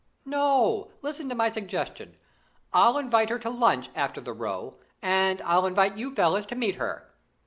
[0.25, 2.17] "No, listen to my suggestion.
[2.73, 6.77] I'll invite her to lunch after the row, and I'll invite you fellows to meet
[6.77, 7.13] her."